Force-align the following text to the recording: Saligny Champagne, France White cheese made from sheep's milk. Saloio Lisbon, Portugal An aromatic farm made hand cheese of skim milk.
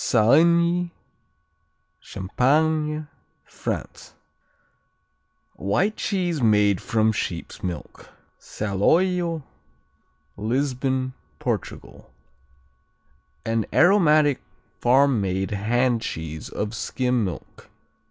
Saligny 0.03 0.89
Champagne, 1.99 3.07
France 3.45 4.15
White 5.53 5.95
cheese 5.95 6.41
made 6.41 6.81
from 6.81 7.11
sheep's 7.11 7.61
milk. 7.61 8.09
Saloio 8.39 9.43
Lisbon, 10.37 11.13
Portugal 11.37 12.09
An 13.45 13.67
aromatic 13.71 14.41
farm 14.79 15.21
made 15.21 15.51
hand 15.51 16.01
cheese 16.01 16.49
of 16.49 16.73
skim 16.73 17.23
milk. 17.23 17.69